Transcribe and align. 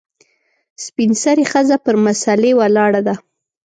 سپین 0.85 1.11
سرې 1.23 1.45
ښځه 1.51 1.75
پر 1.85 1.95
مسلې 2.05 2.51
ولاړه 2.59 3.01
ده. 3.07 3.15